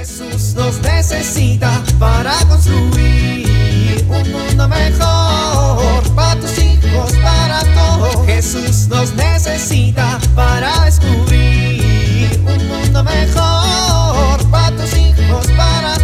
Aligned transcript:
Jesús 0.00 0.54
nos 0.54 0.80
necesita 0.80 1.84
para 1.98 2.32
construir 2.46 4.02
un 4.08 4.32
mundo 4.32 4.66
mejor 4.66 6.02
para 6.14 6.40
tus 6.40 6.56
hijos, 6.58 7.12
para 7.22 7.60
todos. 7.74 8.24
Jesús 8.24 8.88
nos 8.88 9.12
necesita 9.14 10.18
para 10.34 10.86
descubrir 10.86 12.30
un 12.46 12.66
mundo 12.66 13.04
mejor 13.04 14.50
para 14.50 14.74
tus 14.74 14.90
hijos, 14.96 15.46
para 15.48 15.98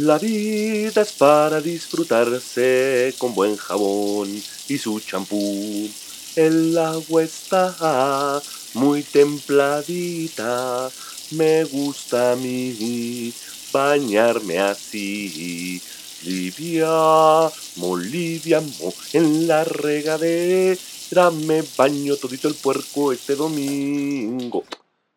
La 0.00 0.16
vida 0.16 1.02
es 1.02 1.12
para 1.12 1.60
disfrutarse 1.60 3.14
con 3.18 3.34
buen 3.34 3.54
jabón 3.56 4.30
y 4.30 4.78
su 4.78 4.98
champú. 4.98 5.90
El 6.36 6.78
agua 6.78 7.22
está 7.22 8.40
muy 8.72 9.02
templadita. 9.02 10.88
Me 11.32 11.64
gusta 11.64 12.32
a 12.32 12.36
mí 12.36 13.34
bañarme 13.74 14.58
así. 14.60 15.82
Liviamo, 16.24 17.96
liviamo, 17.98 18.94
en 19.12 19.46
la 19.46 19.64
regadera 19.64 21.30
me 21.30 21.62
baño 21.76 22.16
todito 22.16 22.48
el 22.48 22.54
puerco 22.54 23.12
este 23.12 23.34
domingo. 23.34 24.64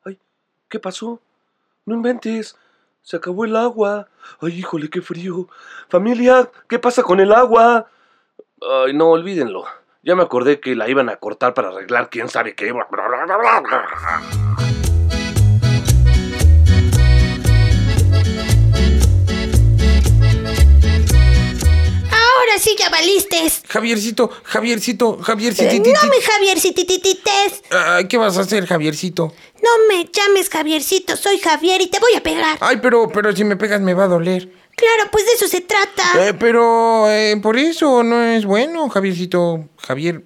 Ay, 0.03 0.19
¿qué 0.67 0.77
pasó? 0.79 1.21
No 1.85 1.95
inventes. 1.95 2.57
Se 3.03 3.17
acabó 3.17 3.43
el 3.43 3.55
agua. 3.55 4.07
Ay, 4.41 4.59
híjole, 4.59 4.89
qué 4.89 5.01
frío. 5.01 5.47
Familia, 5.89 6.49
¿qué 6.69 6.79
pasa 6.79 7.03
con 7.03 7.19
el 7.19 7.33
agua? 7.33 7.87
Ay, 8.61 8.93
no, 8.93 9.09
olvídenlo. 9.09 9.65
Ya 10.03 10.15
me 10.15 10.23
acordé 10.23 10.59
que 10.61 10.75
la 10.75 10.89
iban 10.89 11.09
a 11.09 11.17
cortar 11.17 11.53
para 11.53 11.67
arreglar 11.69 12.09
quién 12.09 12.29
sabe 12.29 12.55
qué. 12.55 12.73
Valistes. 22.93 23.63
Javiercito, 23.67 24.29
Javiercito, 24.43 25.17
Javiercito. 25.17 25.73
no 25.73 26.09
me 26.09 26.21
Javiercititites. 26.21 27.63
Ay, 27.71 28.07
¿Qué 28.07 28.17
vas 28.17 28.37
a 28.37 28.41
hacer, 28.41 28.67
Javiercito? 28.67 29.33
No 29.63 29.69
me 29.89 30.05
llames 30.05 30.49
Javiercito, 30.49 31.17
soy 31.17 31.39
Javier 31.39 31.81
y 31.81 31.87
te 31.87 31.99
voy 31.99 32.13
a 32.15 32.21
pegar. 32.21 32.57
Ay, 32.61 32.77
pero, 32.81 33.09
pero 33.09 33.35
si 33.35 33.43
me 33.43 33.55
pegas 33.55 33.81
me 33.81 33.95
va 33.95 34.03
a 34.03 34.07
doler. 34.07 34.51
Claro, 34.75 35.09
pues 35.11 35.25
de 35.25 35.33
eso 35.33 35.47
se 35.47 35.61
trata. 35.61 36.03
Eh, 36.27 36.33
pero 36.33 37.09
eh, 37.09 37.37
por 37.41 37.57
eso 37.57 38.03
no 38.03 38.23
es 38.23 38.45
bueno, 38.45 38.89
Javiercito. 38.89 39.69
Javier, 39.77 40.23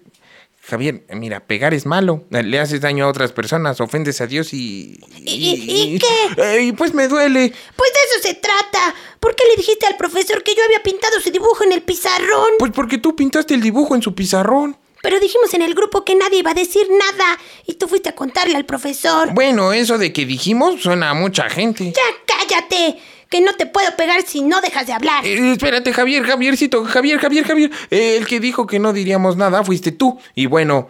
Javier, 0.70 1.06
mira, 1.14 1.40
pegar 1.48 1.74
es 1.74 1.86
malo. 1.86 2.26
Eh, 2.32 2.44
Le 2.44 2.60
haces 2.60 2.82
daño 2.82 3.06
a 3.06 3.08
otras 3.08 3.32
personas, 3.32 3.80
ofendes 3.80 4.20
a 4.20 4.28
Dios 4.28 4.54
y... 4.54 5.00
¿Y- 5.18 5.32
y- 5.34 5.96
y 5.96 6.00
qué? 6.00 6.58
Eh, 6.58 6.62
y 6.64 6.72
pues 6.74 6.94
me 6.94 7.08
duele. 7.08 7.54
Pues 7.76 7.92
de 7.94 8.00
eso 8.18 8.28
se 8.28 8.34
trata. 8.36 8.94
¿Por 9.22 9.34
qué 9.36 9.44
le 9.50 9.56
dijiste 9.56 9.86
al 9.88 9.96
profesor 9.96 10.44
que 10.44 10.54
yo 10.56 10.64
había 10.66 10.84
pintado 10.84 11.20
su 11.22 11.32
dibujo 11.32 11.64
en 11.64 11.72
el 11.72 11.84
pizarrón? 11.84 12.50
Pues 12.60 12.72
porque 12.74 12.98
tú 12.98 13.16
pintaste 13.16 13.54
el 13.54 13.62
dibujo 13.62 13.96
en 13.96 14.02
su 14.02 14.14
pizarrón. 14.14 14.78
Pero 15.02 15.20
dijimos 15.20 15.54
en 15.54 15.62
el 15.62 15.74
grupo 15.74 16.04
que 16.04 16.16
nadie 16.16 16.40
iba 16.40 16.52
a 16.52 16.56
decir 16.56 16.88
nada 16.90 17.38
y 17.66 17.76
tú 17.76 17.88
fuiste 17.88 18.10
a 18.10 18.16
contarle 18.16 18.58
al 18.58 18.66
profesor. 18.66 19.34
Bueno, 19.34 19.72
eso 19.72 19.98
de 19.98 20.12
que 20.12 20.26
dijimos 20.26 20.82
suena 20.82 21.12
a 21.12 21.14
mucha 21.14 21.50
gente. 21.50 21.94
Ya 21.96 22.02
cállate, 22.26 23.00
que 23.30 23.42
no 23.42 23.54
te 23.54 23.66
puedo 23.66 23.96
pegar 23.96 24.22
si 24.24 24.42
no 24.42 24.62
dejas 24.62 24.88
de 24.88 24.94
hablar. 24.94 25.26
Eh, 25.26 25.52
espérate, 25.54 25.94
Javier, 25.94 26.24
Javiercito, 26.24 26.86
Javier, 26.86 27.20
Javier, 27.20 27.46
Javier. 27.46 27.72
Eh, 27.90 28.18
el 28.18 28.28
que 28.28 28.40
dijo 28.40 28.68
que 28.68 28.80
no 28.80 28.94
diríamos 28.94 29.38
nada 29.38 29.64
fuiste 29.64 29.92
tú. 29.92 30.20
Y 30.36 30.46
bueno, 30.46 30.90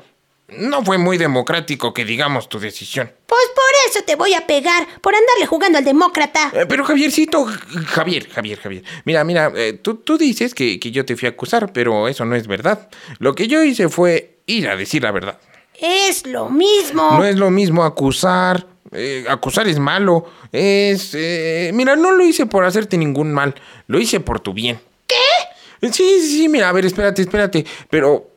no 0.50 0.84
fue 0.84 0.98
muy 0.98 1.18
democrático 1.18 1.94
que 1.94 2.06
digamos 2.06 2.48
tu 2.48 2.60
decisión. 2.60 3.12
Pues 3.26 3.42
por 3.54 3.90
eso 3.90 4.06
te 4.06 4.16
voy 4.16 4.34
a 4.34 4.48
pegar, 4.48 4.88
por 5.02 5.14
andarle 5.14 5.46
jugando 5.46 5.78
al 5.78 5.86
demócrata. 5.86 6.52
Eh, 6.54 6.66
pero 6.68 6.86
Javiercito, 6.86 7.46
Javier, 7.46 8.30
Javier, 8.30 8.60
Javier. 8.60 8.84
Mira, 9.06 9.24
mira, 9.24 9.52
eh, 9.56 9.74
tú, 9.74 9.96
tú 9.96 10.18
dices 10.18 10.54
que, 10.54 10.80
que 10.80 10.92
yo 10.92 11.06
te 11.06 11.16
fui 11.16 11.28
a 11.28 11.32
acusar, 11.32 11.74
pero 11.74 12.08
eso 12.08 12.24
no 12.26 12.36
es 12.36 12.48
verdad. 12.48 12.90
Lo 13.20 13.36
que 13.36 13.48
yo 13.48 13.64
hice 13.64 13.90
fue 13.90 14.38
ir 14.46 14.70
a 14.70 14.76
decir 14.76 15.04
la 15.04 15.12
verdad. 15.12 15.38
Es 15.80 16.26
lo 16.26 16.50
mismo. 16.50 17.12
No 17.12 17.26
es 17.26 17.36
lo 17.36 17.52
mismo 17.52 17.84
acusar. 17.84 18.66
Eh, 18.92 19.26
acusar 19.30 19.68
es 19.68 19.80
malo. 19.80 20.26
Es... 20.52 21.14
eh, 21.14 21.72
mira, 21.74 21.96
no 21.96 22.12
lo 22.12 22.26
hice 22.26 22.46
por 22.46 22.66
hacerte 22.66 22.98
ningún 22.98 23.34
mal. 23.34 23.56
Lo 23.88 24.00
hice 24.00 24.20
por 24.20 24.40
tu 24.40 24.54
bien. 24.54 24.80
¿Qué? 25.08 25.88
Sí, 25.92 26.20
sí, 26.22 26.28
sí, 26.38 26.50
mira, 26.50 26.70
a 26.70 26.72
ver, 26.72 26.86
espérate, 26.86 27.22
espérate. 27.22 27.66
Pero... 27.90 28.32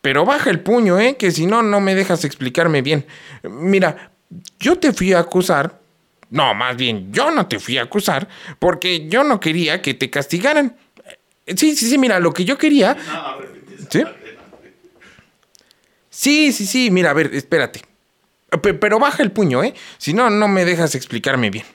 Pero 0.00 0.24
baja 0.24 0.48
el 0.50 0.60
puño, 0.60 0.98
¿eh? 1.00 1.16
Que 1.16 1.32
si 1.32 1.44
no, 1.44 1.60
no 1.60 1.80
me 1.80 1.96
dejas 1.96 2.24
explicarme 2.24 2.82
bien. 2.82 3.04
Mira, 3.42 4.12
yo 4.60 4.78
te 4.78 4.92
fui 4.92 5.12
a 5.12 5.18
acusar. 5.18 5.80
No, 6.30 6.54
más 6.54 6.76
bien, 6.76 7.12
yo 7.12 7.32
no 7.32 7.48
te 7.48 7.58
fui 7.58 7.78
a 7.78 7.82
acusar 7.82 8.28
porque 8.60 9.08
yo 9.08 9.24
no 9.24 9.40
quería 9.40 9.82
que 9.82 9.94
te 9.94 10.08
castigaran. 10.08 10.76
Eh, 11.46 11.54
Sí, 11.56 11.74
sí, 11.74 11.88
sí, 11.90 11.98
mira, 11.98 12.20
lo 12.20 12.32
que 12.32 12.44
yo 12.44 12.56
quería... 12.56 12.96
¿Sí? 13.90 14.04
Sí, 16.10 16.52
sí, 16.52 16.66
sí, 16.66 16.90
mira, 16.90 17.10
a 17.10 17.14
ver, 17.14 17.34
espérate. 17.34 17.82
Pe- 18.62 18.74
Pero 18.74 18.98
baja 18.98 19.22
el 19.22 19.32
puño, 19.32 19.62
¿eh? 19.62 19.74
Si 19.98 20.14
no, 20.14 20.30
no 20.30 20.48
me 20.48 20.64
dejas 20.64 20.94
explicarme 20.94 21.50
bien. 21.50 21.66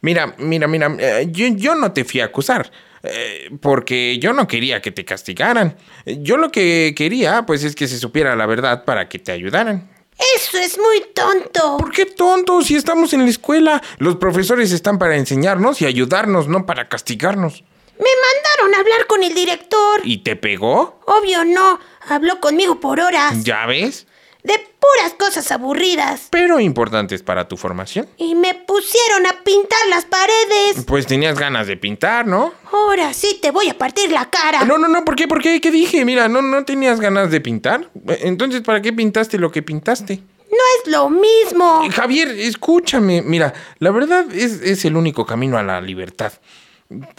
Mira, 0.00 0.34
mira, 0.38 0.66
mira, 0.68 0.94
eh, 0.98 1.28
yo, 1.30 1.46
yo 1.48 1.74
no 1.74 1.92
te 1.92 2.04
fui 2.04 2.20
a 2.20 2.26
acusar, 2.26 2.70
eh, 3.02 3.50
porque 3.60 4.18
yo 4.18 4.32
no 4.34 4.46
quería 4.46 4.82
que 4.82 4.90
te 4.90 5.04
castigaran. 5.04 5.76
Yo 6.04 6.36
lo 6.36 6.50
que 6.52 6.94
quería, 6.96 7.44
pues, 7.46 7.64
es 7.64 7.74
que 7.74 7.88
se 7.88 7.98
supiera 7.98 8.36
la 8.36 8.44
verdad 8.46 8.84
para 8.84 9.08
que 9.08 9.18
te 9.18 9.32
ayudaran. 9.32 9.90
Eso 10.36 10.58
es 10.58 10.78
muy 10.78 11.02
tonto. 11.14 11.78
¿Por 11.78 11.90
qué 11.90 12.06
tonto? 12.06 12.60
Si 12.62 12.76
estamos 12.76 13.12
en 13.14 13.24
la 13.24 13.30
escuela, 13.30 13.82
los 13.98 14.16
profesores 14.16 14.70
están 14.72 14.98
para 14.98 15.16
enseñarnos 15.16 15.80
y 15.82 15.86
ayudarnos, 15.86 16.46
no 16.48 16.66
para 16.66 16.88
castigarnos. 16.88 17.64
Me 17.98 18.04
mandaron 18.04 18.74
a 18.74 18.80
hablar 18.80 19.06
con 19.06 19.22
el 19.24 19.34
director. 19.34 20.00
¿Y 20.04 20.18
te 20.18 20.36
pegó? 20.36 21.00
Obvio 21.06 21.44
no, 21.44 21.80
habló 22.08 22.40
conmigo 22.40 22.78
por 22.78 23.00
horas. 23.00 23.42
¿Ya 23.42 23.66
ves? 23.66 24.06
De 24.44 24.52
puras 24.78 25.14
cosas 25.18 25.50
aburridas. 25.50 26.28
Pero 26.30 26.60
importantes 26.60 27.22
para 27.22 27.48
tu 27.48 27.56
formación. 27.56 28.06
Y 28.18 28.34
me 28.34 28.54
pusieron 28.54 29.26
a 29.26 29.42
pintar 29.42 29.78
las 29.88 30.04
paredes. 30.04 30.84
Pues 30.86 31.06
tenías 31.06 31.38
ganas 31.38 31.66
de 31.66 31.78
pintar, 31.78 32.26
¿no? 32.26 32.52
Ahora 32.70 33.12
sí 33.14 33.38
te 33.40 33.50
voy 33.50 33.70
a 33.70 33.78
partir 33.78 34.12
la 34.12 34.28
cara. 34.28 34.64
No, 34.64 34.76
no, 34.76 34.86
no, 34.86 35.04
¿por 35.04 35.16
qué? 35.16 35.26
¿Por 35.26 35.40
qué? 35.40 35.60
¿Qué 35.62 35.70
dije? 35.70 36.04
Mira, 36.04 36.28
¿no, 36.28 36.42
no 36.42 36.64
tenías 36.64 37.00
ganas 37.00 37.30
de 37.30 37.40
pintar? 37.40 37.90
Entonces, 38.20 38.60
¿para 38.60 38.82
qué 38.82 38.92
pintaste 38.92 39.38
lo 39.38 39.50
que 39.50 39.62
pintaste? 39.62 40.20
No 40.50 40.58
es 40.78 40.92
lo 40.92 41.08
mismo. 41.08 41.82
Eh, 41.86 41.90
Javier, 41.90 42.28
escúchame. 42.28 43.22
Mira, 43.22 43.54
la 43.78 43.90
verdad 43.90 44.26
es, 44.32 44.60
es 44.60 44.84
el 44.84 44.96
único 44.96 45.24
camino 45.26 45.56
a 45.56 45.62
la 45.62 45.80
libertad 45.80 46.32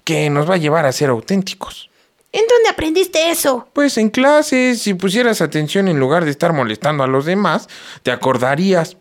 que 0.04 0.30
nos 0.30 0.50
va 0.50 0.54
a 0.54 0.58
llevar 0.58 0.86
a 0.86 0.92
ser 0.92 1.10
auténticos. 1.10 1.90
¿En 2.36 2.44
dónde 2.50 2.68
aprendiste 2.70 3.32
eso? 3.32 3.70
Pues 3.72 3.98
en 3.98 4.10
clases, 4.10 4.82
si 4.82 4.94
pusieras 4.94 5.40
atención 5.40 5.88
en 5.88 6.02
lugar 6.02 6.26
de 6.26 6.32
estar 6.32 6.52
molestando 6.52 7.06
a 7.06 7.08
los 7.08 7.24
demás, 7.24 7.70
te 8.04 8.12
acordarías. 8.12 8.98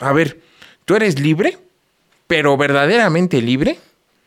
A 0.00 0.12
ver, 0.12 0.40
¿tú 0.84 0.96
eres 0.96 1.20
libre? 1.20 1.58
¿Pero 2.26 2.56
verdaderamente 2.56 3.40
libre? 3.40 3.78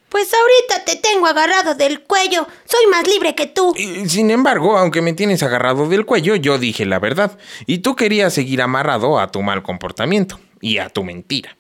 Pues 0.08 0.32
ahorita 0.34 0.86
te 0.86 0.96
tengo 0.96 1.28
agarrado 1.28 1.76
del 1.76 2.04
cuello. 2.04 2.48
Soy 2.64 2.88
más 2.90 3.06
libre 3.06 3.36
que 3.36 3.48
tú. 3.48 3.74
Y, 3.76 4.08
Sin 4.08 4.32
embargo, 4.32 4.78
aunque 4.78 5.02
me 5.02 5.12
tienes 5.12 5.44
agarrado 5.44 5.90
del 5.90 6.06
cuello, 6.06 6.38
yo 6.38 6.58
dije 6.58 6.86
la 6.86 7.00
verdad. 7.00 7.38
Y 7.66 7.80
tú 7.80 7.98
querías 7.98 8.34
seguir 8.34 8.62
amarrado 8.62 9.20
a 9.20 9.32
tu 9.32 9.42
mal 9.42 9.64
comportamiento 9.64 10.40
y 10.62 10.78
a 10.78 10.88
tu 10.88 11.04
mentira. 11.04 11.58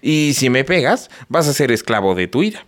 Y 0.00 0.34
si 0.34 0.48
me 0.48 0.62
pegas, 0.62 1.10
vas 1.28 1.48
a 1.48 1.52
ser 1.52 1.72
esclavo 1.72 2.14
de 2.14 2.28
tu 2.28 2.44
ira. 2.44 2.64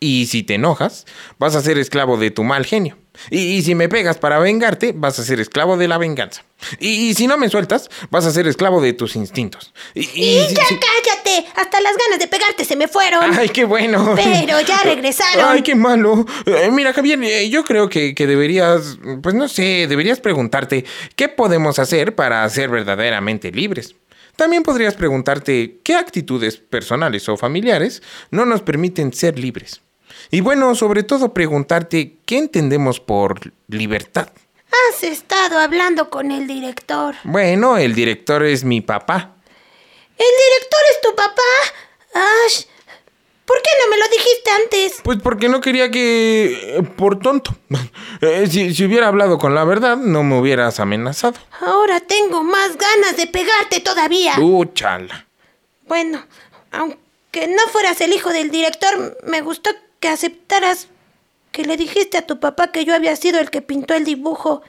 Y 0.00 0.26
si 0.26 0.42
te 0.42 0.54
enojas, 0.54 1.06
vas 1.38 1.54
a 1.54 1.62
ser 1.62 1.78
esclavo 1.78 2.16
de 2.16 2.30
tu 2.30 2.44
mal 2.44 2.66
genio. 2.66 2.98
Y, 3.30 3.38
y 3.38 3.62
si 3.62 3.74
me 3.76 3.88
pegas 3.88 4.18
para 4.18 4.38
vengarte, 4.40 4.92
vas 4.94 5.18
a 5.20 5.24
ser 5.24 5.38
esclavo 5.40 5.76
de 5.76 5.86
la 5.86 5.98
venganza. 5.98 6.44
Y, 6.80 6.88
y 7.10 7.14
si 7.14 7.26
no 7.28 7.36
me 7.38 7.48
sueltas, 7.48 7.88
vas 8.10 8.26
a 8.26 8.32
ser 8.32 8.46
esclavo 8.48 8.80
de 8.82 8.92
tus 8.92 9.14
instintos. 9.14 9.72
Y, 9.94 10.02
si- 10.02 10.54
ya 10.54 10.64
si- 10.66 10.78
cállate. 10.78 11.46
Hasta 11.54 11.80
las 11.80 11.96
ganas 11.96 12.18
de 12.18 12.26
pegarte 12.26 12.64
se 12.64 12.74
me 12.76 12.88
fueron. 12.88 13.38
Ay, 13.38 13.48
qué 13.50 13.64
bueno. 13.64 14.14
Pero 14.16 14.60
ya 14.62 14.82
regresaron. 14.84 15.44
Ay, 15.48 15.62
qué 15.62 15.74
malo. 15.76 16.26
Eh, 16.44 16.70
mira, 16.72 16.92
Javier, 16.92 17.22
eh, 17.22 17.48
yo 17.48 17.64
creo 17.64 17.88
que, 17.88 18.14
que 18.14 18.26
deberías, 18.26 18.98
pues 19.22 19.34
no 19.34 19.48
sé, 19.48 19.86
deberías 19.88 20.20
preguntarte 20.20 20.84
qué 21.16 21.28
podemos 21.28 21.78
hacer 21.78 22.14
para 22.16 22.46
ser 22.50 22.68
verdaderamente 22.68 23.52
libres. 23.52 23.94
También 24.36 24.62
podrías 24.62 24.94
preguntarte 24.94 25.80
qué 25.84 25.94
actitudes 25.94 26.56
personales 26.56 27.28
o 27.28 27.36
familiares 27.36 28.02
no 28.30 28.44
nos 28.44 28.62
permiten 28.62 29.12
ser 29.12 29.38
libres. 29.38 29.80
Y 30.30 30.40
bueno, 30.40 30.74
sobre 30.74 31.02
todo 31.02 31.32
preguntarte 31.32 32.18
qué 32.26 32.38
entendemos 32.38 33.00
por 33.00 33.52
libertad. 33.68 34.28
Has 34.90 35.02
estado 35.04 35.58
hablando 35.58 36.10
con 36.10 36.32
el 36.32 36.46
director. 36.46 37.14
Bueno, 37.24 37.76
el 37.78 37.94
director 37.94 38.42
es 38.44 38.64
mi 38.64 38.80
papá. 38.80 39.36
¿El 40.16 40.26
director 40.26 40.80
es 40.90 41.00
tu 41.00 41.14
papá? 41.14 41.42
Ash, 42.46 42.64
¿Por 43.44 43.60
qué 43.62 43.70
no 43.84 43.90
me 43.90 43.98
lo 43.98 44.08
dijiste 44.08 44.50
antes? 44.62 45.00
Pues 45.02 45.18
porque 45.22 45.48
no 45.48 45.60
quería 45.60 45.90
que... 45.90 46.78
eh, 46.78 46.82
por 46.82 47.18
tonto. 47.18 47.54
Eh, 48.20 48.46
si, 48.48 48.72
si 48.74 48.84
hubiera 48.84 49.08
hablado 49.08 49.36
con 49.38 49.54
la 49.54 49.64
verdad, 49.64 49.96
no 49.98 50.22
me 50.22 50.38
hubieras 50.38 50.80
amenazado. 50.80 51.34
Ahora 51.60 52.00
tengo 52.00 52.42
más 52.42 52.78
ganas 52.78 53.16
de 53.18 53.26
pegarte 53.26 53.80
todavía. 53.80 54.34
Uh, 54.38 54.64
chala. 54.66 55.26
Bueno, 55.86 56.24
aunque 56.70 57.48
no 57.48 57.68
fueras 57.70 58.00
el 58.00 58.12
hijo 58.14 58.30
del 58.30 58.50
director, 58.50 59.18
me 59.26 59.42
gustó 59.42 59.70
que 60.00 60.08
aceptaras 60.08 60.88
que 61.52 61.64
le 61.64 61.76
dijiste 61.76 62.16
a 62.16 62.26
tu 62.26 62.40
papá 62.40 62.72
que 62.72 62.84
yo 62.86 62.94
había 62.94 63.14
sido 63.16 63.40
el 63.40 63.50
que 63.50 63.60
pintó 63.60 63.92
el 63.94 64.04
dibujo. 64.04 64.62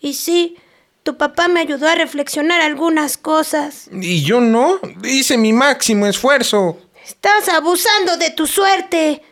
Y 0.00 0.14
sí, 0.14 0.56
tu 1.02 1.16
papá 1.18 1.48
me 1.48 1.60
ayudó 1.60 1.88
a 1.88 1.94
reflexionar 1.94 2.62
algunas 2.62 3.18
cosas. 3.18 3.88
Y 3.92 4.22
yo 4.22 4.40
no. 4.40 4.78
Hice 5.04 5.36
mi 5.36 5.52
máximo 5.52 6.06
esfuerzo. 6.06 6.78
Estás 7.04 7.48
abusando 7.48 8.16
de 8.16 8.30
tu 8.30 8.46
suerte. 8.46 9.22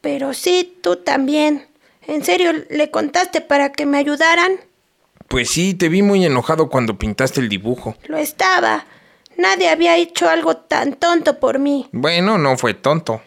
Pero 0.00 0.34
sí, 0.34 0.78
tú 0.82 0.96
también. 0.96 1.68
¿En 2.06 2.24
serio 2.24 2.52
le 2.70 2.90
contaste 2.90 3.40
para 3.40 3.72
que 3.72 3.86
me 3.86 3.98
ayudaran? 3.98 4.60
Pues 5.28 5.50
sí, 5.50 5.74
te 5.74 5.88
vi 5.88 6.02
muy 6.02 6.24
enojado 6.24 6.68
cuando 6.68 6.98
pintaste 6.98 7.40
el 7.40 7.48
dibujo. 7.48 7.96
Lo 8.06 8.16
estaba. 8.16 8.86
Nadie 9.36 9.70
había 9.70 9.96
hecho 9.96 10.28
algo 10.28 10.56
tan 10.56 10.94
tonto 10.94 11.38
por 11.38 11.58
mí. 11.58 11.88
Bueno, 11.92 12.38
no 12.38 12.58
fue 12.58 12.74
tonto. 12.74 13.22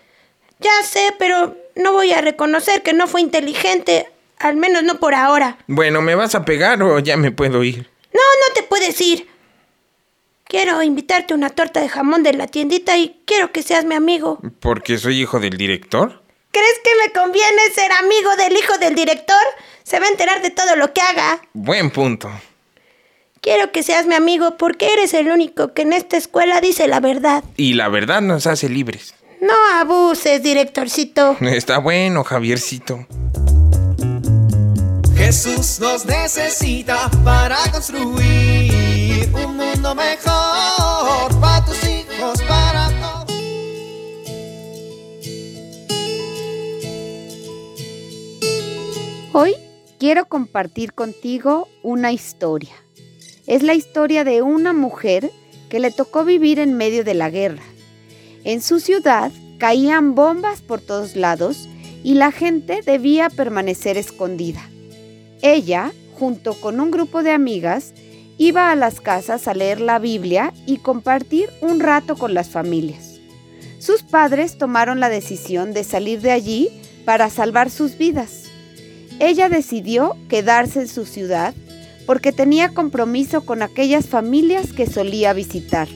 Ya 0.60 0.84
sé, 0.84 1.14
pero 1.18 1.56
no 1.76 1.94
voy 1.94 2.12
a 2.12 2.22
reconocer 2.22 2.84
que 2.84 2.94
no 2.94 3.08
fue 3.08 3.22
inteligente. 3.22 4.12
Al 4.38 4.56
menos 4.56 4.84
no 4.84 5.00
por 5.00 5.16
ahora. 5.16 5.58
Bueno, 5.68 6.02
¿me 6.02 6.16
vas 6.16 6.36
a 6.36 6.46
pegar 6.46 6.84
o 6.84 7.00
ya 7.00 7.18
me 7.18 7.32
puedo 7.32 7.64
ir? 7.64 7.90
No, 8.14 8.20
no 8.22 8.54
te 8.54 8.64
puedes 8.64 9.00
ir. 9.02 9.28
Quiero 10.48 10.82
invitarte 10.84 11.34
a 11.34 11.38
una 11.38 11.50
torta 11.50 11.82
de 11.82 11.90
jamón 11.90 12.22
de 12.22 12.34
la 12.34 12.48
tiendita 12.48 12.98
y 12.98 13.20
quiero 13.26 13.52
que 13.52 13.64
seas 13.64 13.84
mi 13.84 13.96
amigo. 13.96 14.40
¿Porque 14.60 14.98
soy 14.98 15.22
hijo 15.22 15.40
del 15.40 15.58
director? 15.58 16.22
¿Crees 16.52 16.80
que 16.84 16.92
me 17.04 17.12
conviene 17.12 17.62
ser 17.74 17.92
amigo 17.92 18.36
del 18.38 18.56
hijo 18.56 18.78
del 18.78 18.96
director? 18.96 19.42
Se 19.84 20.00
va 20.00 20.06
a 20.06 20.10
enterar 20.10 20.42
de 20.42 20.52
todo 20.52 20.76
lo 20.76 20.94
que 20.94 21.02
haga. 21.02 21.42
Buen 21.54 21.90
punto. 21.90 22.30
Quiero 23.42 23.72
que 23.72 23.84
seas 23.84 24.06
mi 24.06 24.14
amigo 24.16 24.56
porque 24.58 24.94
eres 24.94 25.14
el 25.14 25.30
único 25.30 25.74
que 25.74 25.82
en 25.82 25.94
esta 25.94 26.16
escuela 26.16 26.62
dice 26.62 26.88
la 26.88 27.00
verdad. 27.00 27.44
Y 27.58 27.74
la 27.74 27.90
verdad 27.90 28.22
nos 28.22 28.48
hace 28.48 28.70
libres. 28.70 29.16
No 29.42 29.54
abuses, 29.80 30.42
directorcito. 30.44 31.38
Está 31.42 31.80
bueno, 31.80 32.24
Javiercito. 32.24 33.06
Jesús 35.16 35.80
nos 35.80 36.06
necesita 36.06 37.10
para 37.24 37.58
construir 37.72 39.28
un 39.34 39.58
mundo 39.58 39.75
mejor 39.94 41.40
para 41.40 41.64
tus 41.66 41.84
hijos, 41.84 42.42
para 42.48 42.90
todos. 42.90 43.36
Hoy 49.34 49.54
quiero 50.00 50.26
compartir 50.26 50.94
contigo 50.94 51.68
una 51.84 52.12
historia. 52.12 52.74
Es 53.46 53.62
la 53.62 53.76
historia 53.76 54.24
de 54.24 54.42
una 54.42 54.74
mujer 54.74 55.30
que 55.70 55.80
le 55.80 55.92
tocó 55.92 56.26
vivir 56.26 56.58
en 56.58 56.74
medio 56.74 57.04
de 57.04 57.14
la 57.14 57.30
guerra. 57.30 57.64
En 58.44 58.62
su 58.62 58.80
ciudad 58.80 59.32
caían 59.60 60.16
bombas 60.16 60.62
por 60.62 60.82
todos 60.82 61.16
lados 61.16 61.68
y 62.04 62.16
la 62.16 62.32
gente 62.32 62.82
debía 62.84 63.30
permanecer 63.30 63.98
escondida. 63.98 64.68
Ella, 65.42 65.92
junto 66.18 66.54
con 66.54 66.80
un 66.80 66.92
grupo 66.92 67.22
de 67.22 67.32
amigas, 67.32 67.94
iba 68.38 68.72
a 68.72 68.76
las 68.76 69.02
casas 69.02 69.48
a 69.48 69.54
leer 69.54 69.80
la 69.80 70.00
Biblia 70.00 70.54
y 70.66 70.78
compartir 70.78 71.50
un 71.62 71.80
rato 71.80 72.16
con 72.16 72.34
las 72.34 72.50
familias. 72.50 73.20
Sus 73.80 74.04
padres 74.04 74.58
tomaron 74.58 75.00
la 75.00 75.10
decisión 75.10 75.74
de 75.74 75.84
salir 75.84 76.22
de 76.22 76.32
allí 76.32 76.70
para 77.06 77.30
salvar 77.30 77.70
sus 77.70 77.98
vidas. 77.98 78.44
Ella 79.20 79.48
decidió 79.48 80.18
quedarse 80.28 80.82
en 80.82 80.88
su 80.88 81.06
ciudad 81.06 81.54
porque 82.06 82.32
tenía 82.32 82.70
compromiso 82.70 83.46
con 83.46 83.62
aquellas 83.62 84.08
familias 84.08 84.74
que 84.74 84.88
solía 84.88 85.34
visitar. 85.34 85.88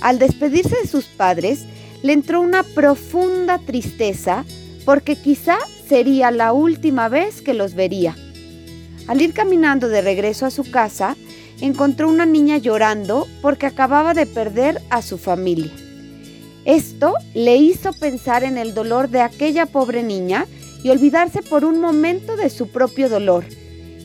Al 0.00 0.18
despedirse 0.18 0.76
de 0.82 0.88
sus 0.88 1.06
padres, 1.06 1.64
le 2.02 2.12
entró 2.12 2.40
una 2.40 2.62
profunda 2.62 3.58
tristeza 3.58 4.44
porque 4.84 5.16
quizá 5.16 5.58
sería 5.88 6.30
la 6.30 6.52
última 6.52 7.08
vez 7.08 7.42
que 7.42 7.54
los 7.54 7.74
vería. 7.74 8.16
Al 9.06 9.22
ir 9.22 9.32
caminando 9.32 9.88
de 9.88 10.02
regreso 10.02 10.46
a 10.46 10.50
su 10.50 10.70
casa, 10.70 11.16
encontró 11.60 12.08
una 12.08 12.26
niña 12.26 12.58
llorando 12.58 13.26
porque 13.42 13.66
acababa 13.66 14.14
de 14.14 14.26
perder 14.26 14.80
a 14.90 15.02
su 15.02 15.18
familia. 15.18 15.72
Esto 16.64 17.14
le 17.34 17.56
hizo 17.56 17.92
pensar 17.92 18.44
en 18.44 18.58
el 18.58 18.74
dolor 18.74 19.08
de 19.08 19.20
aquella 19.20 19.66
pobre 19.66 20.02
niña 20.02 20.46
y 20.82 20.90
olvidarse 20.90 21.42
por 21.42 21.64
un 21.64 21.80
momento 21.80 22.36
de 22.36 22.50
su 22.50 22.68
propio 22.68 23.08
dolor, 23.08 23.44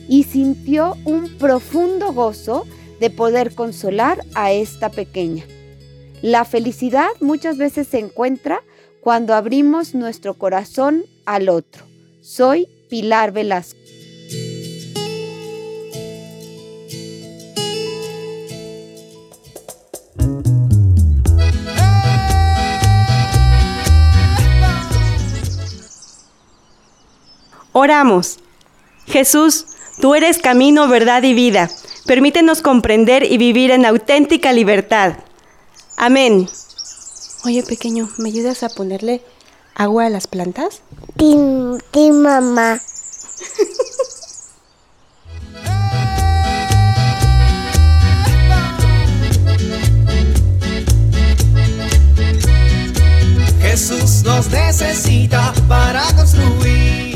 y 0.08 0.24
sintió 0.24 0.96
un 1.04 1.28
profundo 1.38 2.12
gozo 2.12 2.66
de 3.00 3.10
poder 3.10 3.54
consolar 3.54 4.24
a 4.34 4.52
esta 4.52 4.88
pequeña. 4.90 5.44
La 6.22 6.44
felicidad 6.44 7.08
muchas 7.20 7.58
veces 7.58 7.88
se 7.88 7.98
encuentra 7.98 8.62
cuando 9.00 9.34
abrimos 9.34 9.94
nuestro 9.94 10.34
corazón 10.34 11.04
al 11.26 11.48
otro. 11.48 11.84
Soy 12.22 12.66
Pilar 12.88 13.32
Velasco. 13.32 13.78
Oramos. 27.76 28.38
Jesús, 29.06 29.66
tú 30.00 30.14
eres 30.14 30.38
camino, 30.38 30.86
verdad 30.86 31.24
y 31.24 31.34
vida. 31.34 31.68
Permítenos 32.06 32.62
comprender 32.62 33.24
y 33.24 33.36
vivir 33.36 33.72
en 33.72 33.84
auténtica 33.84 34.52
libertad. 34.52 35.14
Amén. 35.96 36.48
Oye, 37.44 37.64
pequeño, 37.64 38.08
¿me 38.16 38.28
ayudas 38.28 38.62
a 38.62 38.68
ponerle 38.68 39.22
agua 39.74 40.06
a 40.06 40.08
las 40.08 40.28
plantas? 40.28 40.82
Sí, 41.18 41.36
sí, 41.92 42.10
mamá. 42.12 42.80
Jesús 53.60 54.22
nos 54.22 54.48
necesita 54.50 55.52
para 55.66 56.04
construir. 56.14 57.13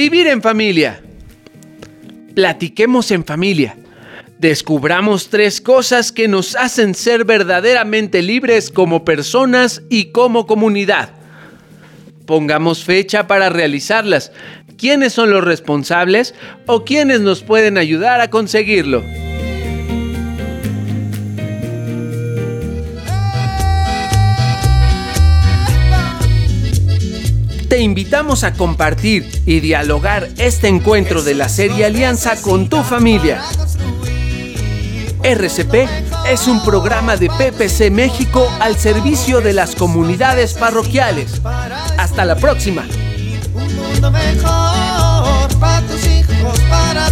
Vivir 0.00 0.28
en 0.28 0.40
familia. 0.40 1.02
Platiquemos 2.34 3.10
en 3.10 3.22
familia. 3.22 3.76
Descubramos 4.38 5.28
tres 5.28 5.60
cosas 5.60 6.10
que 6.10 6.26
nos 6.26 6.56
hacen 6.56 6.94
ser 6.94 7.26
verdaderamente 7.26 8.22
libres 8.22 8.70
como 8.70 9.04
personas 9.04 9.82
y 9.90 10.06
como 10.06 10.46
comunidad. 10.46 11.10
Pongamos 12.24 12.82
fecha 12.82 13.26
para 13.26 13.50
realizarlas. 13.50 14.32
¿Quiénes 14.78 15.12
son 15.12 15.32
los 15.32 15.44
responsables 15.44 16.34
o 16.64 16.82
quiénes 16.82 17.20
nos 17.20 17.42
pueden 17.42 17.76
ayudar 17.76 18.22
a 18.22 18.30
conseguirlo? 18.30 19.04
Te 27.70 27.78
invitamos 27.78 28.42
a 28.42 28.52
compartir 28.52 29.30
y 29.46 29.60
dialogar 29.60 30.28
este 30.38 30.66
encuentro 30.66 31.22
de 31.22 31.34
la 31.34 31.48
serie 31.48 31.84
Alianza 31.84 32.34
con 32.42 32.68
tu 32.68 32.82
familia. 32.82 33.44
RCP 35.22 35.88
es 36.28 36.48
un 36.48 36.64
programa 36.64 37.16
de 37.16 37.28
PPC 37.28 37.92
México 37.92 38.52
al 38.58 38.74
servicio 38.76 39.40
de 39.40 39.52
las 39.52 39.76
comunidades 39.76 40.54
parroquiales. 40.54 41.40
Hasta 41.96 42.24
la 42.24 42.34
próxima. 42.34 42.84
Un 43.54 43.76
mundo 43.76 44.10
mejor 44.10 45.60
para 45.60 45.80
tus 45.82 46.06
hijos, 46.08 46.58
para 46.68 47.08